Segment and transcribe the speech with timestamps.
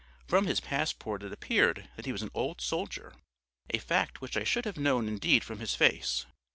[0.27, 3.13] From his passport it appeared that he was an old soldier,
[3.69, 6.25] a fact which I should have known indeed from his face.